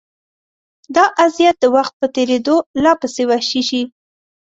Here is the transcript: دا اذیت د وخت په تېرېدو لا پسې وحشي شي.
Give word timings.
دا 0.95 1.05
اذیت 1.25 1.55
د 1.59 1.65
وخت 1.75 1.93
په 2.01 2.05
تېرېدو 2.15 2.55
لا 2.83 2.93
پسې 3.01 3.23
وحشي 3.29 3.61
شي. 3.69 3.81